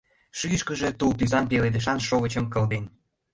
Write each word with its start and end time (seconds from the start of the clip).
Шӱйышкыжӧ 0.37 0.89
тул 0.99 1.11
тӱсан 1.19 1.45
пеледышан 1.51 1.99
шовычым 2.07 2.45
кылден. 2.53 2.85